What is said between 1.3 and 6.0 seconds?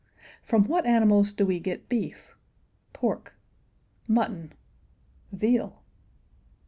do we get beef? pork? mutton? veal?